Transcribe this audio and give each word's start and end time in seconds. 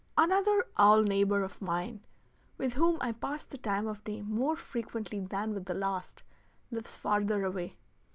Another 0.17 0.65
owl 0.79 1.03
neighbor 1.03 1.43
of 1.43 1.61
mine, 1.61 2.03
with 2.57 2.73
whom 2.73 2.97
I 3.01 3.11
pass 3.11 3.43
the 3.45 3.59
time 3.59 3.85
of 3.85 4.03
day 4.03 4.23
more 4.23 4.55
frequently 4.55 5.19
than 5.19 5.53
with 5.53 5.65
the 5.65 5.75
last, 5.75 6.23
lives 6.71 6.97
farther 6.97 7.43
away. 7.45 7.77